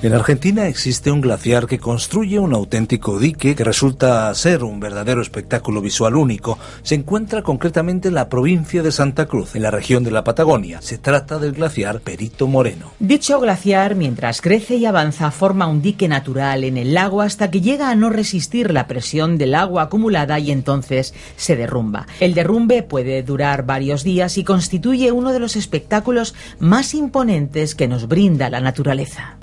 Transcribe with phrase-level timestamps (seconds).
[0.00, 5.20] En Argentina existe un glaciar que construye un auténtico dique que resulta ser un verdadero
[5.20, 6.56] espectáculo visual único.
[6.84, 10.80] Se encuentra concretamente en la provincia de Santa Cruz, en la región de la Patagonia.
[10.82, 12.92] Se trata del glaciar Perito Moreno.
[13.00, 17.60] Dicho glaciar, mientras crece y avanza, forma un dique natural en el lago hasta que
[17.60, 22.06] llega a no resistir la presión del agua acumulada y entonces se derrumba.
[22.20, 27.88] El derrumbe puede durar varios días y constituye uno de los espectáculos más imponentes que
[27.88, 29.37] nos brinda la naturaleza.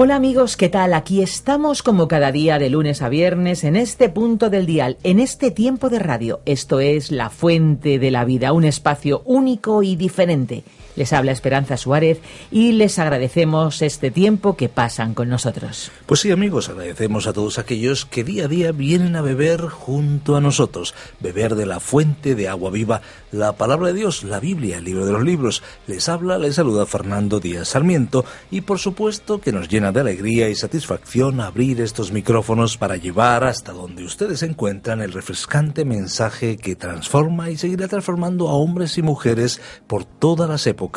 [0.00, 0.94] Hola amigos, ¿qué tal?
[0.94, 5.18] Aquí estamos como cada día de lunes a viernes en este punto del dial, en
[5.18, 6.38] este tiempo de radio.
[6.44, 10.62] Esto es La Fuente de la Vida, un espacio único y diferente
[10.98, 15.92] les habla Esperanza Suárez y les agradecemos este tiempo que pasan con nosotros.
[16.06, 20.34] Pues sí, amigos, agradecemos a todos aquellos que día a día vienen a beber junto
[20.34, 24.78] a nosotros, beber de la fuente de agua viva, la palabra de Dios, la Biblia,
[24.78, 25.62] el libro de los libros.
[25.86, 30.48] Les habla, les saluda Fernando Díaz Sarmiento y por supuesto que nos llena de alegría
[30.48, 36.74] y satisfacción abrir estos micrófonos para llevar hasta donde ustedes encuentran el refrescante mensaje que
[36.74, 40.87] transforma y seguirá transformando a hombres y mujeres por todas las épocas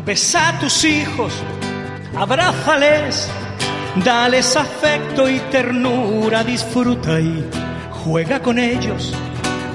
[0.06, 1.32] Besa a tus hijos,
[2.18, 3.30] abrázales,
[4.04, 7.46] dales afecto y ternura, disfruta y
[8.04, 9.14] juega con ellos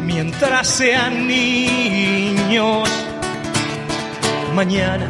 [0.02, 2.88] mientras sean niños.
[4.52, 5.06] Mañana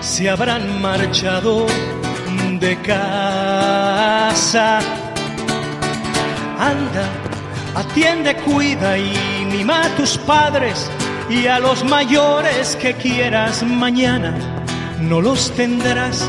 [0.00, 1.66] se habrán marchado
[2.58, 4.80] de casa.
[6.58, 7.08] Anda,
[7.76, 10.90] atiende, cuida y mima a tus padres
[11.30, 14.34] y a los mayores que quieras mañana
[15.00, 16.26] no los tendrás,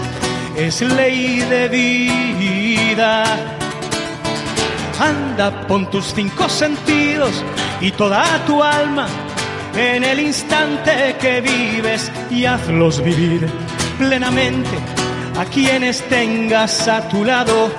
[0.56, 3.24] es ley de vida.
[5.00, 7.44] Anda, pon tus cinco sentidos
[7.80, 9.08] y toda tu alma
[9.76, 13.48] en el instante que vives y hazlos vivir
[13.98, 14.78] plenamente
[15.40, 17.72] a quienes tengas a tu lado.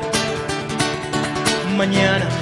[1.76, 2.39] Mañana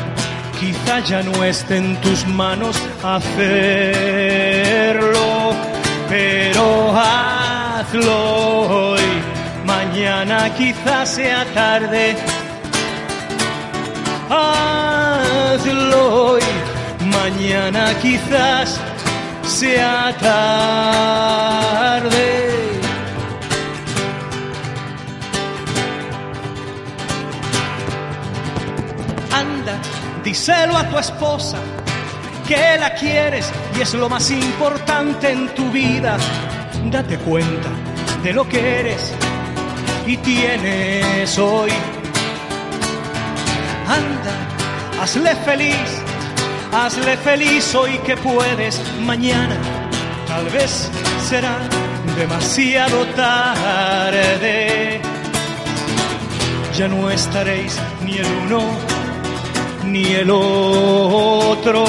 [0.59, 3.27] quizá ya no esté en tus manos hacerlo,
[6.09, 9.01] pero hazlo hoy,
[9.65, 12.17] mañana quizás sea tarde.
[14.31, 16.43] Hazlo hoy,
[17.01, 18.81] mañana quizás
[19.43, 21.49] sea tarde.
[30.29, 31.57] Díselo a tu esposa
[32.47, 36.19] que la quieres y es lo más importante en tu vida.
[36.91, 37.71] Date cuenta
[38.23, 39.15] de lo que eres
[40.07, 41.71] y tienes hoy.
[43.89, 45.91] Anda, hazle feliz,
[46.73, 49.57] hazle feliz hoy que puedes, mañana
[50.27, 50.91] tal vez
[51.27, 51.57] será
[52.19, 55.01] demasiado tarde.
[56.77, 58.98] Ya no estaréis ni el uno
[59.89, 61.85] ni el otro.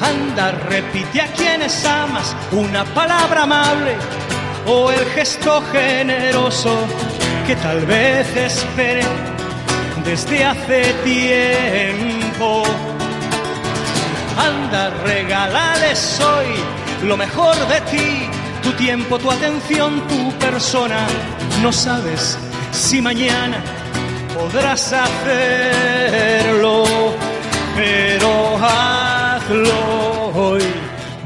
[0.00, 3.96] Anda, repite a quienes amas una palabra amable
[4.66, 6.86] o el gesto generoso
[7.46, 9.04] que tal vez espere
[10.04, 12.62] desde hace tiempo.
[14.38, 18.28] Anda, regálales hoy lo mejor de ti,
[18.62, 21.06] tu tiempo, tu atención, tu persona.
[21.62, 22.38] No sabes
[22.72, 23.62] si mañana
[24.40, 26.84] podrás hacerlo,
[27.76, 30.62] pero hazlo hoy.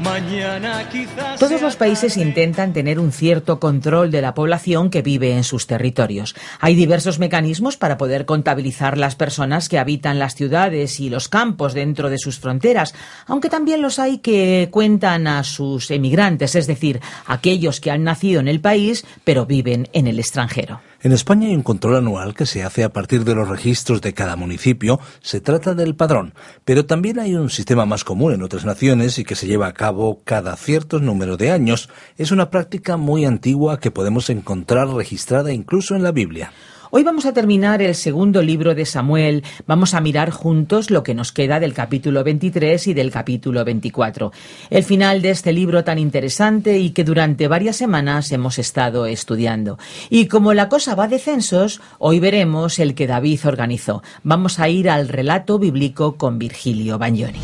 [0.01, 5.31] Mañana quizás Todos los países intentan tener un cierto control de la población que vive
[5.31, 6.35] en sus territorios.
[6.59, 11.73] Hay diversos mecanismos para poder contabilizar las personas que habitan las ciudades y los campos
[11.73, 12.93] dentro de sus fronteras,
[13.25, 18.39] aunque también los hay que cuentan a sus emigrantes, es decir, aquellos que han nacido
[18.39, 20.81] en el país pero viven en el extranjero.
[21.05, 24.15] En España hay un control anual que se hace a partir de los registros de
[24.15, 24.99] cada municipio.
[25.21, 29.23] Se trata del padrón, pero también hay un sistema más común en otras naciones y
[29.23, 31.89] que se lleva a cabo cada cierto número de años.
[32.17, 36.51] Es una práctica muy antigua que podemos encontrar registrada incluso en la Biblia.
[36.97, 39.43] Hoy vamos a terminar el segundo libro de Samuel.
[39.67, 44.31] Vamos a mirar juntos lo que nos queda del capítulo 23 y del capítulo 24.
[44.69, 49.77] El final de este libro tan interesante y que durante varias semanas hemos estado estudiando.
[50.09, 54.01] Y como la cosa va de censos, hoy veremos el que David organizó.
[54.23, 57.41] Vamos a ir al relato bíblico con Virgilio Bagnoni.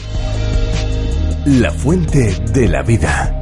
[1.45, 3.40] La fuente de la vida.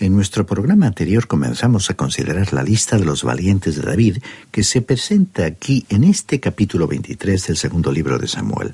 [0.00, 4.18] En nuestro programa anterior comenzamos a considerar la lista de los valientes de David
[4.52, 8.72] que se presenta aquí en este capítulo 23 del segundo libro de Samuel.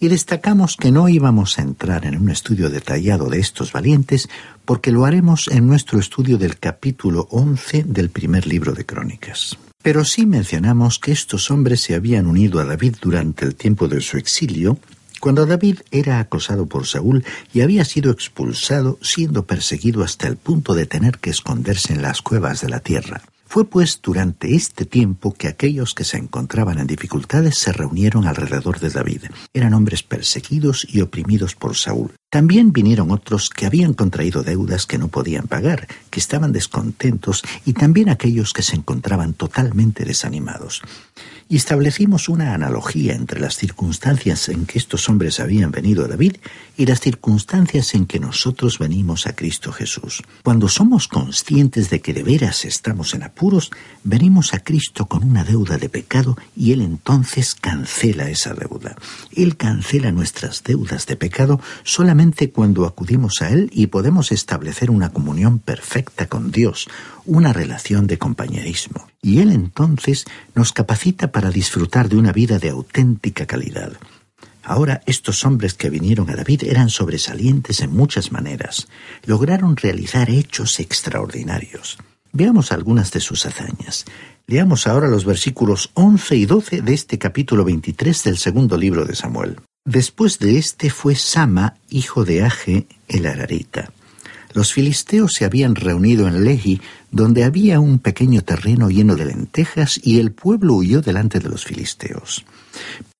[0.00, 4.28] Y destacamos que no íbamos a entrar en un estudio detallado de estos valientes
[4.64, 9.56] porque lo haremos en nuestro estudio del capítulo 11 del primer libro de Crónicas.
[9.80, 14.00] Pero sí mencionamos que estos hombres se habían unido a David durante el tiempo de
[14.00, 14.76] su exilio
[15.20, 20.74] cuando David era acosado por Saúl y había sido expulsado, siendo perseguido hasta el punto
[20.74, 23.22] de tener que esconderse en las cuevas de la tierra.
[23.50, 28.78] Fue pues durante este tiempo que aquellos que se encontraban en dificultades se reunieron alrededor
[28.78, 29.22] de David.
[29.54, 32.12] Eran hombres perseguidos y oprimidos por Saúl.
[32.28, 37.72] También vinieron otros que habían contraído deudas que no podían pagar, que estaban descontentos, y
[37.72, 40.82] también aquellos que se encontraban totalmente desanimados
[41.48, 46.36] y establecimos una analogía entre las circunstancias en que estos hombres habían venido a David
[46.76, 50.22] y las circunstancias en que nosotros venimos a Cristo Jesús.
[50.42, 53.70] Cuando somos conscientes de que de veras estamos en apuros,
[54.04, 58.96] venimos a Cristo con una deuda de pecado y Él entonces cancela esa deuda.
[59.34, 65.10] Él cancela nuestras deudas de pecado solamente cuando acudimos a Él y podemos establecer una
[65.10, 66.88] comunión perfecta con Dios,
[67.28, 69.06] una relación de compañerismo.
[69.22, 73.92] Y Él entonces nos capacita para disfrutar de una vida de auténtica calidad.
[74.62, 78.88] Ahora estos hombres que vinieron a David eran sobresalientes en muchas maneras.
[79.24, 81.98] Lograron realizar hechos extraordinarios.
[82.32, 84.04] Veamos algunas de sus hazañas.
[84.46, 89.14] Leamos ahora los versículos 11 y 12 de este capítulo 23 del segundo libro de
[89.14, 89.56] Samuel.
[89.84, 93.90] Después de este fue Sama, hijo de Age, el Ararita.
[94.54, 100.00] Los filisteos se habían reunido en Lehi, donde había un pequeño terreno lleno de lentejas,
[100.02, 102.44] y el pueblo huyó delante de los filisteos.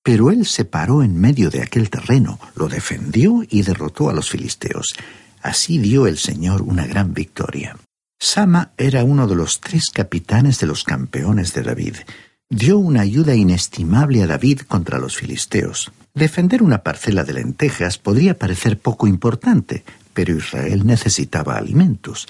[0.03, 4.31] Pero él se paró en medio de aquel terreno, lo defendió y derrotó a los
[4.31, 4.95] filisteos.
[5.43, 7.77] Así dio el Señor una gran victoria.
[8.19, 11.97] Sama era uno de los tres capitanes de los campeones de David.
[12.51, 15.93] Dio una ayuda inestimable a David contra los filisteos.
[16.15, 22.27] Defender una parcela de lentejas podría parecer poco importante, pero Israel necesitaba alimentos.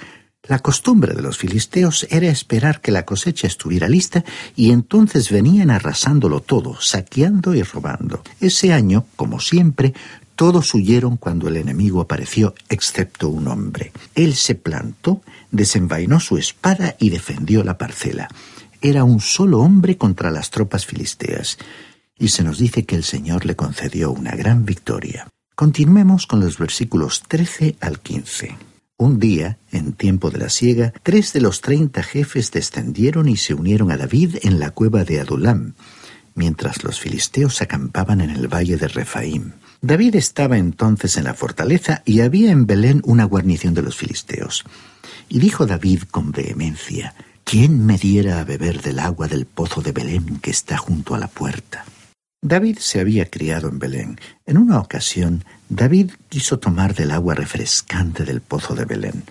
[0.49, 4.25] La costumbre de los filisteos era esperar que la cosecha estuviera lista
[4.57, 8.23] y entonces venían arrasándolo todo, saqueando y robando.
[8.41, 9.93] Ese año, como siempre,
[10.39, 13.91] Todos huyeron cuando el enemigo apareció, excepto un hombre.
[14.15, 18.29] Él se plantó, desenvainó su espada y defendió la parcela.
[18.81, 21.59] Era un solo hombre contra las tropas filisteas.
[22.17, 25.27] Y se nos dice que el Señor le concedió una gran victoria.
[25.57, 28.68] Continuemos con los versículos 13 al 15.
[29.01, 33.55] Un día, en tiempo de la siega, tres de los treinta jefes descendieron y se
[33.55, 35.75] unieron a David en la cueva de Adulam,
[36.35, 39.53] mientras los filisteos acampaban en el valle de Refaim.
[39.81, 44.65] David estaba entonces en la fortaleza y había en Belén una guarnición de los filisteos.
[45.29, 47.15] Y dijo David con vehemencia,
[47.45, 51.21] ¿quién me diera a beber del agua del pozo de Belén que está junto a
[51.21, 51.85] la puerta?
[52.41, 54.21] David se había criado en Belén.
[54.47, 59.25] En una ocasión, David quiso tomar del agua refrescante del pozo de Belén.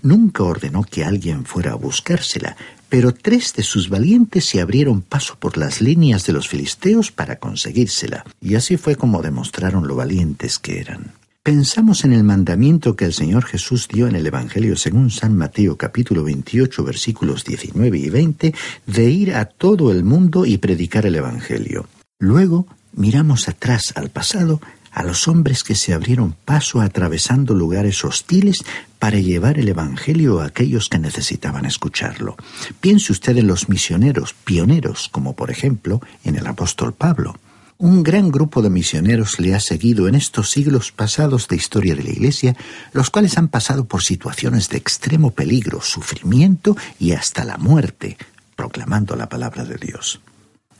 [0.00, 2.56] Nunca ordenó que alguien fuera a buscársela,
[2.88, 7.36] pero tres de sus valientes se abrieron paso por las líneas de los filisteos para
[7.36, 11.12] conseguírsela, y así fue como demostraron lo valientes que eran.
[11.42, 15.76] Pensamos en el mandamiento que el Señor Jesús dio en el Evangelio según San Mateo
[15.76, 18.54] capítulo 28 versículos 19 y 20
[18.86, 21.86] de ir a todo el mundo y predicar el Evangelio.
[22.18, 28.64] Luego miramos atrás al pasado a los hombres que se abrieron paso atravesando lugares hostiles
[28.98, 32.36] para llevar el Evangelio a aquellos que necesitaban escucharlo.
[32.80, 37.38] Piense usted en los misioneros, pioneros, como por ejemplo en el apóstol Pablo.
[37.76, 42.04] Un gran grupo de misioneros le ha seguido en estos siglos pasados de historia de
[42.04, 42.56] la Iglesia,
[42.94, 48.16] los cuales han pasado por situaciones de extremo peligro, sufrimiento y hasta la muerte,
[48.56, 50.20] proclamando la palabra de Dios.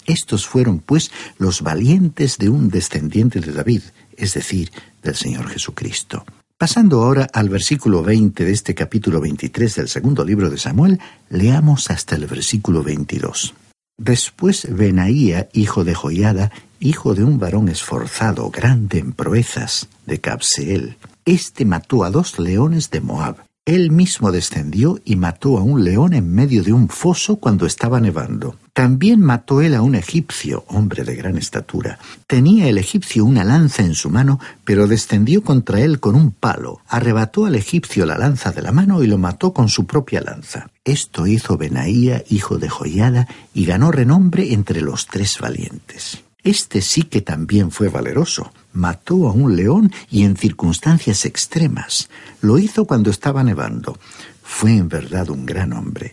[0.06, 3.82] Estos fueron, pues, los valientes de un descendiente de David,
[4.16, 4.70] es decir,
[5.02, 6.24] del Señor Jesucristo.
[6.58, 10.98] Pasando ahora al versículo 20 de este capítulo 23 del segundo libro de Samuel,
[11.28, 13.54] leamos hasta el versículo 22.
[13.98, 20.96] Después Benaía, hijo de Joiada, hijo de un varón esforzado, grande en proezas, de Cabseel.
[21.24, 23.44] Este mató a dos leones de Moab.
[23.66, 27.98] Él mismo descendió y mató a un león en medio de un foso cuando estaba
[27.98, 28.54] nevando.
[28.72, 31.98] También mató él a un egipcio, hombre de gran estatura.
[32.28, 36.80] Tenía el egipcio una lanza en su mano, pero descendió contra él con un palo,
[36.86, 40.70] arrebató al egipcio la lanza de la mano y lo mató con su propia lanza.
[40.84, 46.22] Esto hizo Benaía, hijo de Joiada, y ganó renombre entre los tres valientes.
[46.44, 48.52] Este sí que también fue valeroso.
[48.76, 52.10] Mató a un león y en circunstancias extremas.
[52.42, 53.98] Lo hizo cuando estaba nevando.
[54.42, 56.12] Fue en verdad un gran hombre.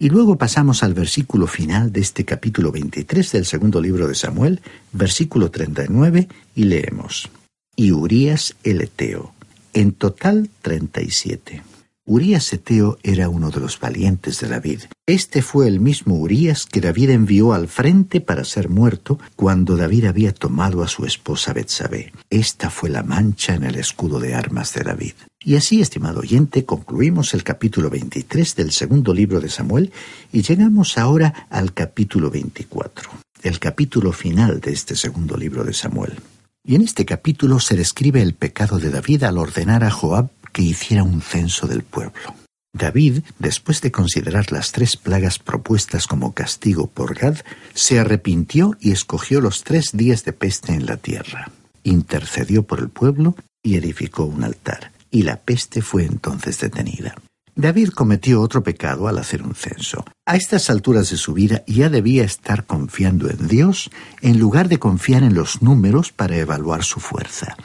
[0.00, 4.60] Y luego pasamos al versículo final de este capítulo 23 del segundo libro de Samuel,
[4.92, 7.30] versículo 39, y leemos.
[7.76, 9.32] Y Urías el Eteo.
[9.72, 11.62] En total 37.
[12.04, 14.80] Urías Eteo era uno de los valientes de David.
[15.06, 20.06] Este fue el mismo Urías que David envió al frente para ser muerto cuando David
[20.06, 22.12] había tomado a su esposa Betsabé.
[22.28, 25.12] Esta fue la mancha en el escudo de armas de David.
[25.44, 29.92] Y así, estimado oyente, concluimos el capítulo 23 del segundo libro de Samuel
[30.32, 33.10] y llegamos ahora al capítulo 24,
[33.44, 36.14] el capítulo final de este segundo libro de Samuel.
[36.64, 40.62] Y en este capítulo se describe el pecado de David al ordenar a Joab que
[40.62, 42.34] hiciera un censo del pueblo.
[42.74, 47.36] David, después de considerar las tres plagas propuestas como castigo por Gad,
[47.74, 51.50] se arrepintió y escogió los tres días de peste en la tierra.
[51.82, 57.14] Intercedió por el pueblo y edificó un altar, y la peste fue entonces detenida.
[57.54, 60.06] David cometió otro pecado al hacer un censo.
[60.24, 63.90] A estas alturas de su vida ya debía estar confiando en Dios
[64.22, 67.56] en lugar de confiar en los números para evaluar su fuerza.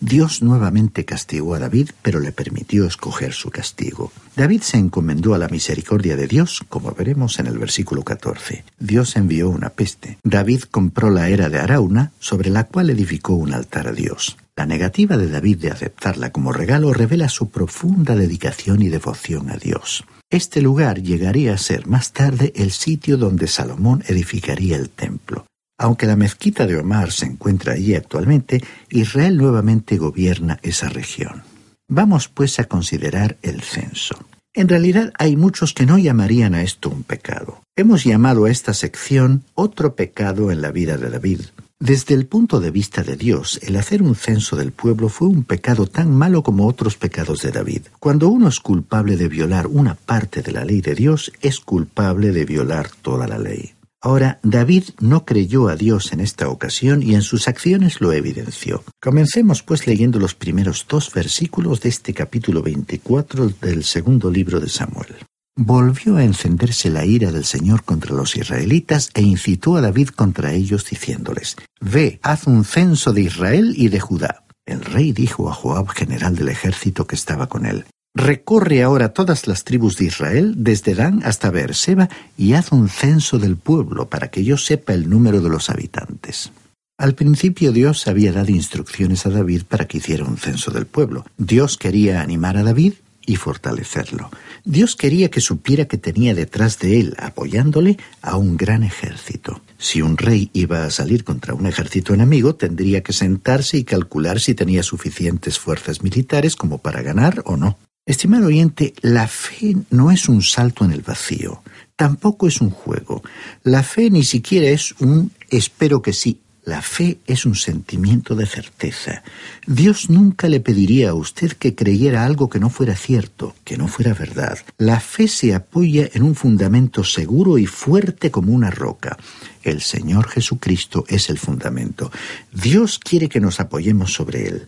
[0.00, 4.12] Dios nuevamente castigó a David, pero le permitió escoger su castigo.
[4.36, 8.64] David se encomendó a la misericordia de Dios, como veremos en el versículo 14.
[8.78, 10.18] Dios envió una peste.
[10.22, 14.36] David compró la era de Arauna, sobre la cual edificó un altar a Dios.
[14.56, 19.56] La negativa de David de aceptarla como regalo revela su profunda dedicación y devoción a
[19.56, 20.04] Dios.
[20.30, 25.46] Este lugar llegaría a ser más tarde el sitio donde Salomón edificaría el templo.
[25.78, 31.44] Aunque la mezquita de Omar se encuentra allí actualmente, Israel nuevamente gobierna esa región.
[31.88, 34.16] Vamos pues a considerar el censo.
[34.54, 37.62] En realidad hay muchos que no llamarían a esto un pecado.
[37.76, 41.42] Hemos llamado a esta sección otro pecado en la vida de David.
[41.78, 45.44] Desde el punto de vista de Dios, el hacer un censo del pueblo fue un
[45.44, 47.82] pecado tan malo como otros pecados de David.
[48.00, 52.32] Cuando uno es culpable de violar una parte de la ley de Dios, es culpable
[52.32, 53.74] de violar toda la ley.
[54.00, 58.84] Ahora, David no creyó a Dios en esta ocasión y en sus acciones lo evidenció.
[59.02, 64.68] Comencemos pues leyendo los primeros dos versículos de este capítulo 24 del segundo libro de
[64.68, 65.16] Samuel.
[65.56, 70.52] Volvió a encenderse la ira del Señor contra los israelitas e incitó a David contra
[70.52, 74.44] ellos diciéndoles, Ve, haz un censo de Israel y de Judá.
[74.64, 79.46] El rey dijo a Joab, general del ejército que estaba con él, Recorre ahora todas
[79.46, 84.28] las tribus de Israel, desde Dan hasta Beerseba, y haz un censo del pueblo para
[84.28, 86.50] que yo sepa el número de los habitantes.
[86.98, 91.24] Al principio Dios había dado instrucciones a David para que hiciera un censo del pueblo.
[91.36, 94.30] Dios quería animar a David y fortalecerlo.
[94.64, 99.60] Dios quería que supiera que tenía detrás de él, apoyándole, a un gran ejército.
[99.76, 104.40] Si un rey iba a salir contra un ejército enemigo, tendría que sentarse y calcular
[104.40, 107.78] si tenía suficientes fuerzas militares como para ganar o no.
[108.08, 111.62] Estimado oyente, la fe no es un salto en el vacío,
[111.94, 113.22] tampoco es un juego.
[113.64, 116.40] La fe ni siquiera es un espero que sí.
[116.64, 119.22] La fe es un sentimiento de certeza.
[119.66, 123.88] Dios nunca le pediría a usted que creyera algo que no fuera cierto, que no
[123.88, 124.58] fuera verdad.
[124.78, 129.18] La fe se apoya en un fundamento seguro y fuerte como una roca.
[129.62, 132.10] El Señor Jesucristo es el fundamento.
[132.52, 134.66] Dios quiere que nos apoyemos sobre Él.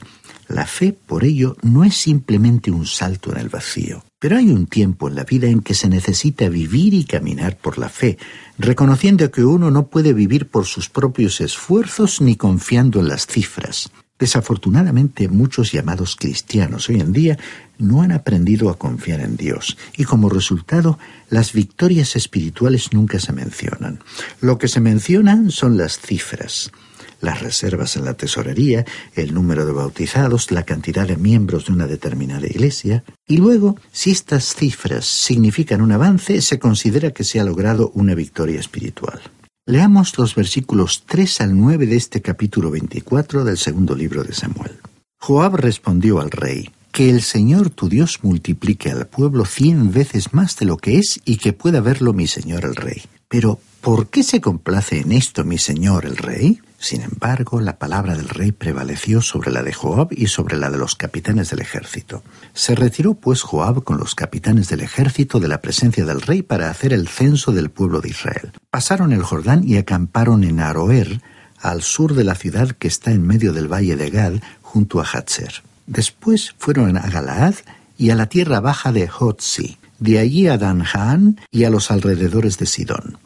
[0.50, 4.04] La fe, por ello, no es simplemente un salto en el vacío.
[4.18, 7.78] Pero hay un tiempo en la vida en que se necesita vivir y caminar por
[7.78, 8.18] la fe,
[8.58, 13.92] reconociendo que uno no puede vivir por sus propios esfuerzos ni confiando en las cifras.
[14.18, 17.38] Desafortunadamente, muchos llamados cristianos hoy en día
[17.78, 20.98] no han aprendido a confiar en Dios y como resultado
[21.30, 24.00] las victorias espirituales nunca se mencionan.
[24.40, 26.72] Lo que se mencionan son las cifras
[27.20, 28.84] las reservas en la tesorería,
[29.14, 34.10] el número de bautizados, la cantidad de miembros de una determinada iglesia, y luego, si
[34.10, 39.20] estas cifras significan un avance, se considera que se ha logrado una victoria espiritual.
[39.66, 44.78] Leamos los versículos 3 al 9 de este capítulo 24 del segundo libro de Samuel.
[45.20, 50.56] Joab respondió al rey, que el Señor tu Dios multiplique al pueblo cien veces más
[50.56, 53.02] de lo que es y que pueda verlo mi Señor el rey.
[53.28, 56.60] Pero, ¿por qué se complace en esto mi Señor el rey?
[56.82, 60.78] Sin embargo, la palabra del rey prevaleció sobre la de Joab y sobre la de
[60.78, 62.24] los capitanes del ejército.
[62.54, 66.70] Se retiró pues Joab con los capitanes del ejército de la presencia del rey para
[66.70, 68.52] hacer el censo del pueblo de Israel.
[68.70, 71.20] Pasaron el Jordán y acamparon en Aroer,
[71.60, 75.04] al sur de la ciudad que está en medio del valle de Gad, junto a
[75.04, 75.62] Hatzer.
[75.86, 77.56] Después fueron a Galaad
[77.98, 82.56] y a la tierra baja de Hotzi, de allí a Danjaan y a los alrededores
[82.56, 83.18] de Sidón.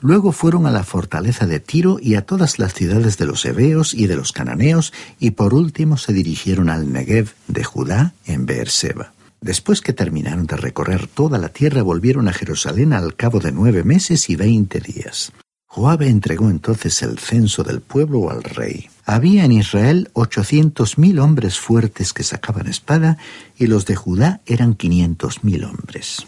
[0.00, 3.92] Luego fueron a la fortaleza de Tiro y a todas las ciudades de los heveos
[3.92, 9.12] y de los cananeos, y por último se dirigieron al Negev de Judá en Beerseba.
[9.42, 13.84] Después que terminaron de recorrer toda la tierra, volvieron a Jerusalén al cabo de nueve
[13.84, 15.32] meses y veinte días.
[15.66, 18.90] Joab entregó entonces el censo del pueblo al rey.
[19.04, 23.18] Había en Israel ochocientos mil hombres fuertes que sacaban espada,
[23.56, 26.26] y los de Judá eran quinientos mil hombres.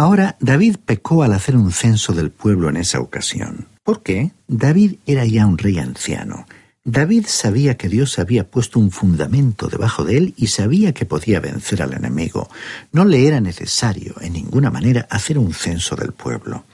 [0.00, 3.68] Ahora, David pecó al hacer un censo del pueblo en esa ocasión.
[3.84, 4.30] ¿Por qué?
[4.48, 6.46] David era ya un rey anciano.
[6.84, 11.38] David sabía que Dios había puesto un fundamento debajo de él y sabía que podía
[11.40, 12.48] vencer al enemigo.
[12.92, 16.64] No le era necesario, en ninguna manera, hacer un censo del pueblo.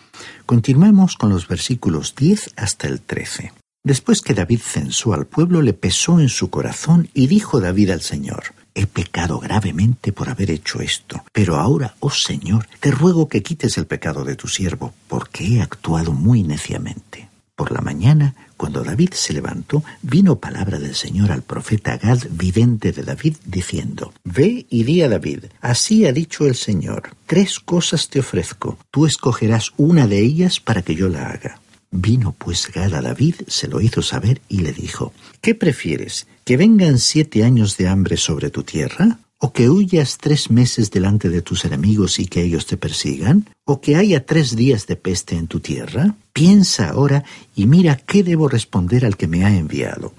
[0.47, 3.53] Continuemos con los versículos 10 hasta el 13.
[3.83, 8.03] Después que David censó al pueblo, le pesó en su corazón y dijo David al
[8.03, 13.43] Señor, He pecado gravemente por haber hecho esto, pero ahora, oh Señor, te ruego que
[13.43, 17.31] quites el pecado de tu siervo, porque he actuado muy neciamente.
[17.55, 22.93] Por la mañana, cuando David se levantó, vino palabra del Señor al profeta Gad, vidente
[22.93, 28.11] de David, diciendo, Ve y di a David, así ha dicho el Señor, tres cosas
[28.11, 31.61] te ofrezco, tú escogerás una de ellas para que yo la haga.
[32.01, 36.27] Vino pues Gad a David, se lo hizo saber y le dijo, ¿qué prefieres?
[36.45, 39.19] ¿Que vengan siete años de hambre sobre tu tierra?
[39.39, 43.49] ¿O que huyas tres meses delante de tus enemigos y que ellos te persigan?
[43.65, 46.15] ¿O que haya tres días de peste en tu tierra?
[46.33, 50.13] Piensa ahora y mira qué debo responder al que me ha enviado.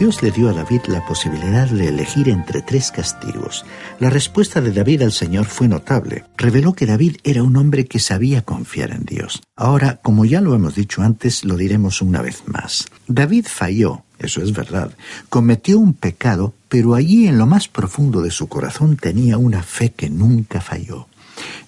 [0.00, 3.66] Dios le dio a David la posibilidad de elegir entre tres castigos.
[3.98, 6.24] La respuesta de David al Señor fue notable.
[6.38, 9.42] Reveló que David era un hombre que sabía confiar en Dios.
[9.56, 12.86] Ahora, como ya lo hemos dicho antes, lo diremos una vez más.
[13.08, 14.90] David falló, eso es verdad.
[15.28, 19.90] Cometió un pecado, pero allí en lo más profundo de su corazón tenía una fe
[19.90, 21.08] que nunca falló.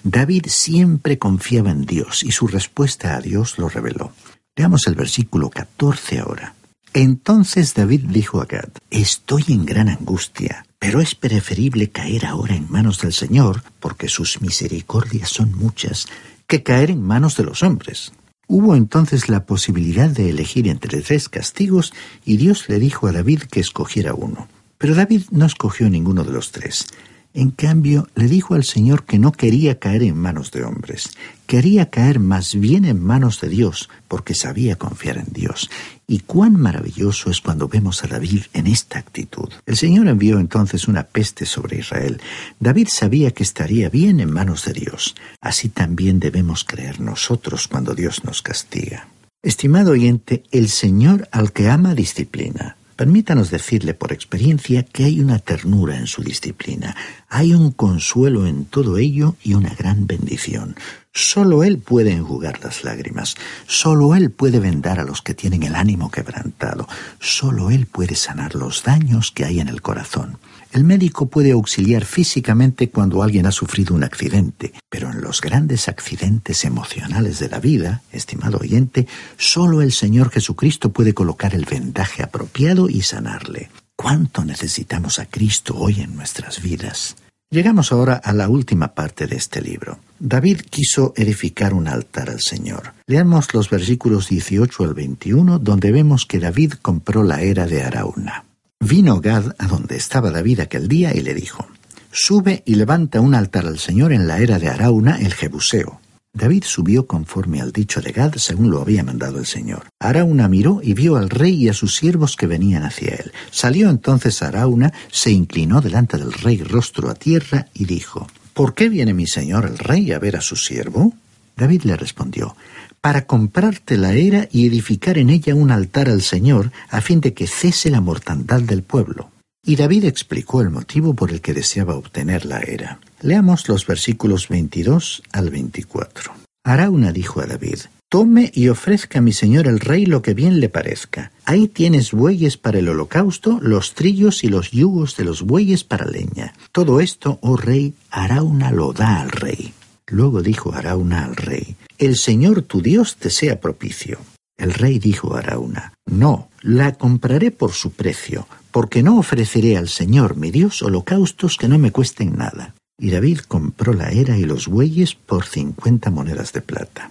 [0.05, 4.12] David siempre confiaba en Dios y su respuesta a Dios lo reveló.
[4.57, 6.55] Veamos el versículo 14 ahora.
[6.94, 12.70] Entonces David dijo a Gad, Estoy en gran angustia, pero es preferible caer ahora en
[12.70, 16.07] manos del Señor, porque sus misericordias son muchas,
[16.46, 18.12] que caer en manos de los hombres.
[18.46, 21.94] Hubo entonces la posibilidad de elegir entre tres castigos
[22.26, 24.48] y Dios le dijo a David que escogiera uno.
[24.76, 26.88] Pero David no escogió ninguno de los tres.
[27.35, 31.11] En cambio, le dijo al Señor que no quería caer en manos de hombres,
[31.47, 35.71] quería caer más bien en manos de Dios, porque sabía confiar en Dios.
[36.07, 39.51] Y cuán maravilloso es cuando vemos a David en esta actitud.
[39.64, 42.21] El Señor envió entonces una peste sobre Israel.
[42.61, 45.14] David sabía que estaría bien en manos de Dios.
[45.40, 49.09] Así también debemos creer nosotros cuando Dios nos castiga.
[49.42, 52.77] Estimado oyente, el Señor al que ama disciplina.
[52.96, 56.96] Permítanos decirle por experiencia que hay una ternura en su disciplina,
[57.28, 60.76] hay un consuelo en todo ello y una gran bendición.
[61.14, 63.35] Solo Él puede enjugar las lágrimas,
[63.66, 66.88] solo Él puede vendar a los que tienen el ánimo quebrantado,
[67.20, 70.38] solo Él puede sanar los daños que hay en el corazón.
[70.72, 75.87] El médico puede auxiliar físicamente cuando alguien ha sufrido un accidente, pero en los grandes
[75.87, 82.22] accidentes emocionales de la vida, estimado oyente, solo el Señor Jesucristo puede colocar el vendaje
[82.22, 83.68] apropiado y sanarle.
[83.96, 87.16] ¿Cuánto necesitamos a Cristo hoy en nuestras vidas?
[87.53, 89.99] Llegamos ahora a la última parte de este libro.
[90.19, 92.95] David quiso edificar un altar al Señor.
[93.07, 98.47] Leamos los versículos 18 al 21, donde vemos que David compró la era de Arauna.
[98.81, 101.67] Vino Gad a donde estaba David aquel día y le dijo,
[102.11, 106.01] Sube y levanta un altar al Señor en la era de Arauna el Jebuseo.
[106.35, 109.88] David subió conforme al dicho de Gad según lo había mandado el Señor.
[110.01, 113.33] Arauna miró y vio al rey y a sus siervos que venían hacia él.
[113.51, 118.88] Salió entonces Arauna, se inclinó delante del rey rostro a tierra y dijo, ¿Por qué
[118.88, 121.12] viene mi señor el rey a ver a su siervo?
[121.55, 122.57] David le respondió,
[123.03, 127.35] para comprarte la era y edificar en ella un altar al Señor, a fin de
[127.35, 129.31] que cese la mortandad del pueblo.
[129.64, 133.01] Y David explicó el motivo por el que deseaba obtener la era.
[133.22, 136.32] Leamos los versículos 22 al 24.
[136.64, 137.78] Arauna dijo a David,
[138.11, 141.30] Tome y ofrezca a mi señor el rey lo que bien le parezca.
[141.44, 146.04] Ahí tienes bueyes para el holocausto, los trillos y los yugos de los bueyes para
[146.04, 146.52] leña.
[146.72, 149.72] Todo esto, oh rey, Arauna lo da al rey.
[150.08, 154.18] Luego dijo Arauna al rey, El Señor tu Dios te sea propicio.
[154.58, 159.88] El rey dijo a Arauna, No, la compraré por su precio, porque no ofreceré al
[159.88, 162.74] Señor mi Dios holocaustos que no me cuesten nada.
[163.03, 167.11] Y David compró la era y los bueyes por cincuenta monedas de plata.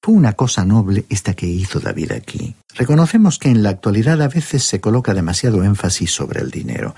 [0.00, 2.54] Fue una cosa noble esta que hizo David aquí.
[2.76, 6.94] Reconocemos que en la actualidad a veces se coloca demasiado énfasis sobre el dinero,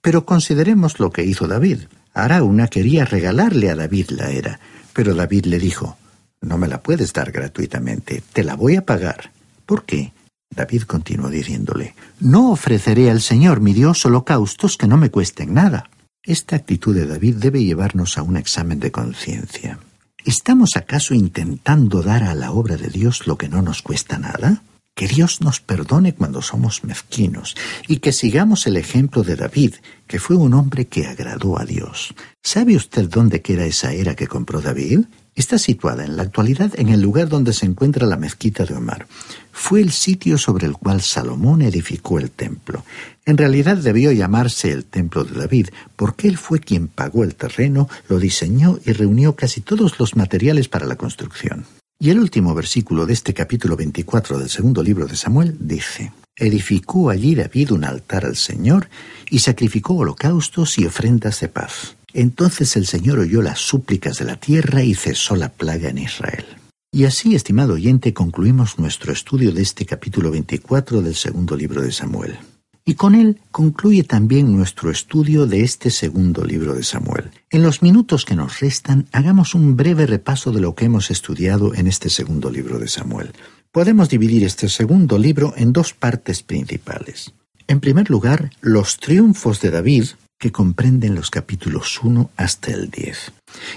[0.00, 1.80] pero consideremos lo que hizo David.
[2.14, 4.60] Arauna quería regalarle a David la era,
[4.92, 5.96] pero David le dijo,
[6.40, 9.32] No me la puedes dar gratuitamente, te la voy a pagar.
[9.66, 10.12] ¿Por qué?
[10.48, 15.89] David continuó diciéndole, No ofreceré al Señor mi Dios holocaustos que no me cuesten nada.
[16.22, 19.78] Esta actitud de David debe llevarnos a un examen de conciencia.
[20.26, 24.62] ¿Estamos acaso intentando dar a la obra de Dios lo que no nos cuesta nada?
[24.94, 27.56] Que Dios nos perdone cuando somos mezquinos
[27.88, 32.14] y que sigamos el ejemplo de David, que fue un hombre que agradó a Dios.
[32.42, 35.06] ¿Sabe usted dónde queda esa era que compró David?
[35.34, 39.06] Está situada en la actualidad en el lugar donde se encuentra la mezquita de Omar.
[39.52, 42.84] Fue el sitio sobre el cual Salomón edificó el templo.
[43.24, 47.88] En realidad debió llamarse el templo de David, porque él fue quien pagó el terreno,
[48.08, 51.64] lo diseñó y reunió casi todos los materiales para la construcción.
[51.98, 57.10] Y el último versículo de este capítulo 24 del segundo libro de Samuel dice, Edificó
[57.10, 58.88] allí David un altar al Señor
[59.28, 61.96] y sacrificó holocaustos y ofrendas de paz.
[62.12, 66.44] Entonces el Señor oyó las súplicas de la tierra y cesó la plaga en Israel.
[66.92, 71.92] Y así, estimado oyente, concluimos nuestro estudio de este capítulo 24 del segundo libro de
[71.92, 72.38] Samuel.
[72.84, 77.30] Y con él concluye también nuestro estudio de este segundo libro de Samuel.
[77.50, 81.74] En los minutos que nos restan, hagamos un breve repaso de lo que hemos estudiado
[81.74, 83.30] en este segundo libro de Samuel.
[83.70, 87.32] Podemos dividir este segundo libro en dos partes principales.
[87.68, 90.06] En primer lugar, los triunfos de David,
[90.40, 93.32] que comprenden los capítulos 1 hasta el 10.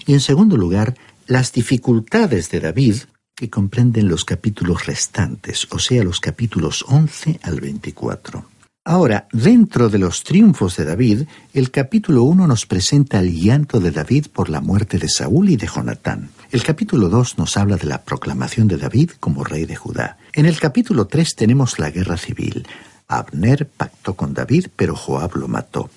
[0.08, 0.96] Y en segundo lugar,
[1.28, 2.96] las dificultades de David,
[3.36, 8.46] que comprenden los capítulos restantes, o sea, los capítulos 11 al 24.
[8.86, 11.24] Ahora, dentro de los triunfos de David,
[11.54, 15.58] el capítulo 1 nos presenta el llanto de David por la muerte de Saúl y
[15.58, 16.30] de Jonatán.
[16.52, 20.18] El capítulo 2 nos habla de la proclamación de David como rey de Judá.
[20.34, 22.68] En el capítulo 3 tenemos la guerra civil.
[23.08, 25.90] Abner pactó con David, pero Joab lo mató.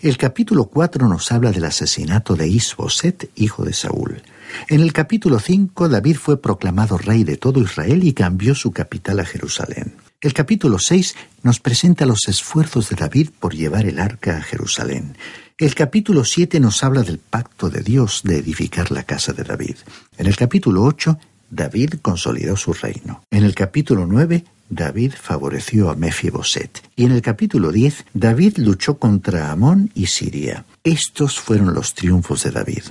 [0.00, 4.22] El capítulo 4 nos habla del asesinato de Isboset, hijo de Saúl.
[4.68, 9.20] En el capítulo 5 David fue proclamado rey de todo Israel y cambió su capital
[9.20, 9.94] a Jerusalén.
[10.20, 15.16] El capítulo 6 nos presenta los esfuerzos de David por llevar el arca a Jerusalén.
[15.58, 19.76] El capítulo 7 nos habla del pacto de Dios de edificar la casa de David.
[20.16, 21.18] En el capítulo 8,
[21.50, 23.22] David consolidó su reino.
[23.30, 26.82] En el capítulo 9, David favoreció a Mefiboset.
[26.96, 30.64] Y en el capítulo 10, David luchó contra Amón y Siria.
[30.82, 32.82] Estos fueron los triunfos de David.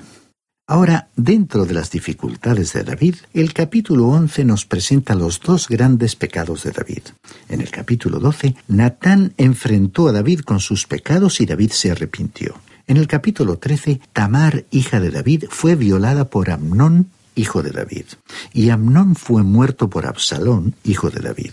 [0.65, 6.15] Ahora, dentro de las dificultades de David, el capítulo 11 nos presenta los dos grandes
[6.15, 7.03] pecados de David.
[7.49, 12.55] En el capítulo 12, Natán enfrentó a David con sus pecados y David se arrepintió.
[12.87, 18.05] En el capítulo 13, Tamar, hija de David, fue violada por Amnón, hijo de David,
[18.53, 21.51] y Amnón fue muerto por Absalón, hijo de David.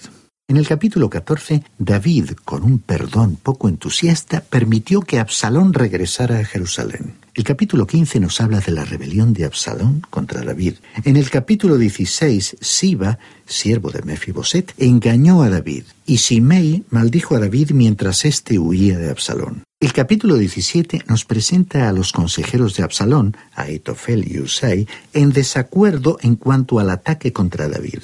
[0.50, 6.44] En el capítulo 14, David, con un perdón poco entusiasta, permitió que Absalón regresara a
[6.44, 7.14] Jerusalén.
[7.34, 10.74] El capítulo 15 nos habla de la rebelión de Absalón contra David.
[11.04, 17.38] En el capítulo 16, Siba, siervo de Mefiboset, engañó a David, y Simei maldijo a
[17.38, 19.62] David mientras éste huía de Absalón.
[19.80, 25.32] El capítulo 17 nos presenta a los consejeros de Absalón, a Etofel y Usai, en
[25.32, 28.00] desacuerdo en cuanto al ataque contra David.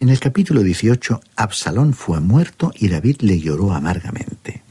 [0.00, 4.64] En el capítulo 18, Absalón fue muerto y David le lloró amargamente.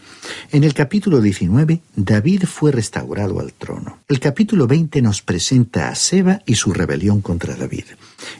[0.51, 3.99] En el capítulo 19, David fue restaurado al trono.
[4.09, 7.85] El capítulo 20 nos presenta a Seba y su rebelión contra David.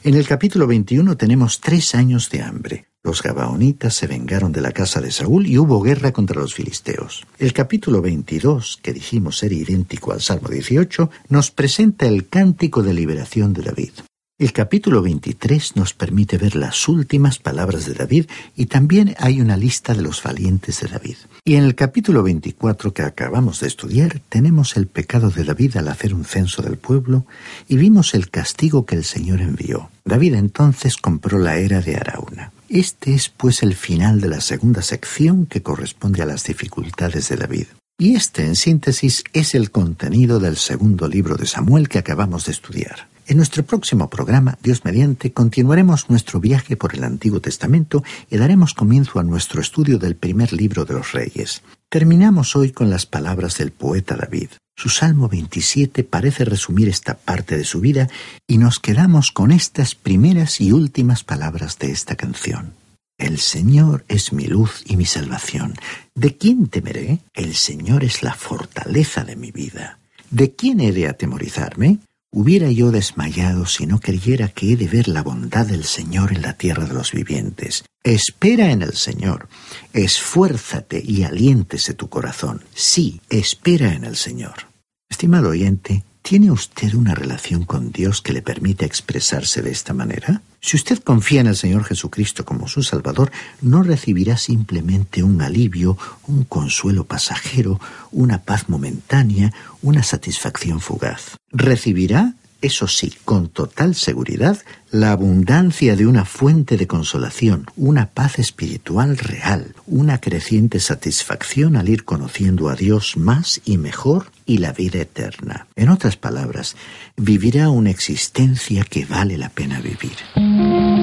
[0.03, 2.88] En el capítulo 21 tenemos tres años de hambre.
[3.01, 7.25] Los gabaonitas se vengaron de la casa de Saúl y hubo guerra contra los filisteos.
[7.37, 12.93] El capítulo 22, que dijimos ser idéntico al Salmo 18, nos presenta el cántico de
[12.93, 13.91] liberación de David.
[14.37, 19.55] El capítulo 23 nos permite ver las últimas palabras de David y también hay una
[19.55, 21.17] lista de los valientes de David.
[21.45, 25.87] Y en el capítulo 24 que acabamos de estudiar tenemos el pecado de David al
[25.87, 27.25] hacer un censo del pueblo
[27.69, 29.89] y vimos el castigo que el Señor envió.
[30.03, 32.53] David entonces compró la era de Arauna.
[32.69, 37.35] Este es pues el final de la segunda sección que corresponde a las dificultades de
[37.35, 37.65] David.
[37.97, 42.51] Y este, en síntesis, es el contenido del segundo libro de Samuel que acabamos de
[42.51, 43.07] estudiar.
[43.25, 48.75] En nuestro próximo programa, Dios mediante, continuaremos nuestro viaje por el Antiguo Testamento y daremos
[48.75, 51.63] comienzo a nuestro estudio del primer libro de los Reyes.
[51.91, 54.49] Terminamos hoy con las palabras del poeta David.
[54.75, 58.07] Su Salmo 27 parece resumir esta parte de su vida
[58.47, 62.75] y nos quedamos con estas primeras y últimas palabras de esta canción.
[63.17, 65.73] El Señor es mi luz y mi salvación.
[66.13, 67.21] ¿De quién temeré?
[67.33, 69.97] El Señor es la fortaleza de mi vida.
[70.29, 71.97] ¿De quién he de atemorizarme?
[72.31, 76.43] Hubiera yo desmayado si no creyera que he de ver la bondad del Señor en
[76.43, 77.83] la tierra de los vivientes.
[78.03, 79.49] Espera en el Señor,
[79.93, 82.63] esfuérzate y aliéntese tu corazón.
[82.75, 84.67] Sí, espera en el Señor.
[85.09, 90.41] Estimado oyente, ¿Tiene usted una relación con Dios que le permite expresarse de esta manera?
[90.61, 95.97] Si usted confía en el Señor Jesucristo como su Salvador, no recibirá simplemente un alivio,
[96.27, 97.79] un consuelo pasajero,
[98.11, 101.37] una paz momentánea, una satisfacción fugaz.
[101.51, 104.57] Recibirá eso sí, con total seguridad,
[104.91, 111.87] la abundancia de una fuente de consolación, una paz espiritual real, una creciente satisfacción al
[111.87, 115.67] ir conociendo a Dios más y mejor y la vida eterna.
[115.75, 116.75] En otras palabras,
[117.15, 120.98] vivirá una existencia que vale la pena vivir.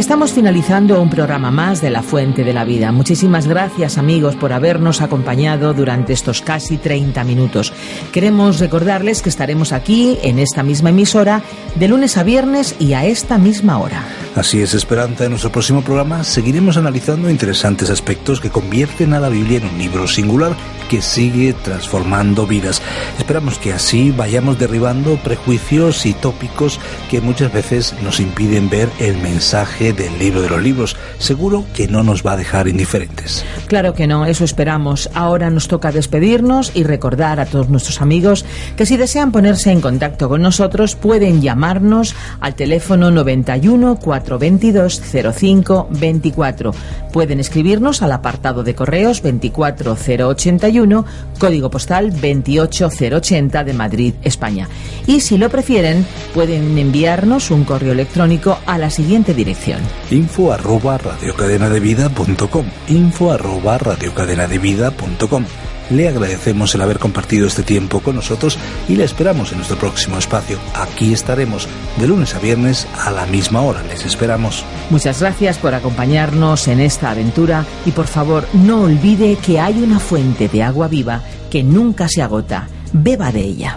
[0.00, 2.90] Estamos finalizando un programa más de La Fuente de la Vida.
[2.90, 7.74] Muchísimas gracias amigos por habernos acompañado durante estos casi 30 minutos.
[8.10, 11.42] Queremos recordarles que estaremos aquí en esta misma emisora
[11.74, 14.02] de lunes a viernes y a esta misma hora.
[14.36, 15.24] Así es, Esperanza.
[15.24, 19.76] En nuestro próximo programa seguiremos analizando interesantes aspectos que convierten a la Biblia en un
[19.76, 20.56] libro singular
[20.88, 22.80] que sigue transformando vidas.
[23.18, 29.18] Esperamos que así vayamos derribando prejuicios y tópicos que muchas veces nos impiden ver el
[29.18, 30.96] mensaje del libro de los libros.
[31.18, 33.44] Seguro que no nos va a dejar indiferentes.
[33.66, 35.10] Claro que no, eso esperamos.
[35.14, 38.44] Ahora nos toca despedirnos y recordar a todos nuestros amigos
[38.76, 45.02] que si desean ponerse en contacto con nosotros pueden llamarnos al teléfono 91 422
[45.34, 46.74] 05 24.
[47.12, 51.04] Pueden escribirnos al apartado de correos 24081
[51.38, 54.68] código postal 28080 de Madrid, España.
[55.06, 59.69] Y si lo prefieren, pueden enviarnos un correo electrónico a la siguiente dirección.
[60.10, 65.44] Info arroba radiocadenadevida.com Info arroba radiocadenadevida.com
[65.90, 70.18] le agradecemos el haber compartido este tiempo con nosotros y le esperamos en nuestro próximo
[70.18, 70.58] espacio.
[70.74, 73.82] Aquí estaremos de lunes a viernes a la misma hora.
[73.82, 74.64] Les esperamos.
[74.90, 79.98] Muchas gracias por acompañarnos en esta aventura y por favor no olvide que hay una
[79.98, 82.68] fuente de agua viva que nunca se agota.
[82.92, 83.76] Beba de ella.